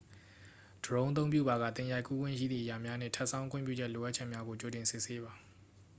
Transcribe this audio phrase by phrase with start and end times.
[0.83, 5.33] ဒရုန်းအသုံးပြုပါက သင်ရိုက်ကူးခွင့်ရှိသည့် အရာများနှင့် ထပ်ဆောင်း ခွင့်ပြုချက် လိုအပ်ချက်များကို ကြိုတင်စစ်ဆေးပါ